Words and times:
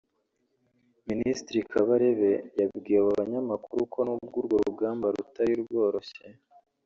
Minisitiri 1.09 1.59
Kabarebe 1.71 2.31
yabwiye 2.59 2.99
abo 3.01 3.11
banyamakuru 3.19 3.81
ko 3.93 3.99
n’ubwo 4.07 4.35
urwo 4.41 4.55
rugamba 4.67 5.05
rutari 5.15 5.53
rworoshye 5.61 6.27